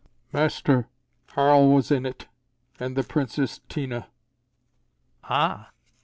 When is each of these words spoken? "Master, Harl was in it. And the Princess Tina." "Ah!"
"Master, 0.33 0.87
Harl 1.35 1.71
was 1.75 1.91
in 1.91 2.07
it. 2.07 2.25
And 2.79 2.97
the 2.97 3.03
Princess 3.03 3.61
Tina." 3.69 4.07
"Ah!" 5.25 5.69